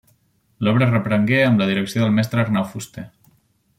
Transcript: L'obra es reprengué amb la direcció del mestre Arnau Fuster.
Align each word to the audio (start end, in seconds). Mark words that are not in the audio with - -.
L'obra 0.67 0.85
es 0.87 0.93
reprengué 0.95 1.43
amb 1.49 1.61
la 1.63 1.67
direcció 1.73 2.03
del 2.05 2.17
mestre 2.21 2.43
Arnau 2.45 2.67
Fuster. 2.73 3.05